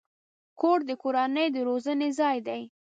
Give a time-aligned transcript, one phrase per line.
[0.59, 2.61] کور د کورنۍ د روزنې ځای دی.